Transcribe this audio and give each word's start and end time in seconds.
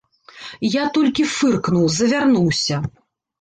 Я 0.75 0.83
толькі 0.95 1.25
фыркнуў, 1.33 1.85
завярнуўся. 1.99 2.81